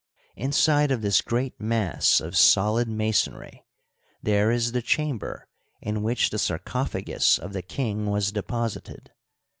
Inside 0.35 0.89
of 0.89 1.03
this 1.03 1.21
great 1.21 1.59
mass 1.61 2.19
of 2.19 2.35
solid 2.35 2.87
masonry 2.87 3.63
there 4.19 4.49
is 4.49 4.71
the 4.71 4.81
chamber 4.81 5.47
in 5.79 6.01
which 6.01 6.31
the 6.31 6.39
sarcophagus 6.39 7.37
of 7.37 7.53
the 7.53 7.61
king 7.61 8.07
was 8.07 8.31
deposited. 8.31 9.11